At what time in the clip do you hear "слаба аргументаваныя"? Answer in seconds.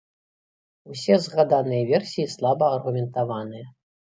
2.35-3.67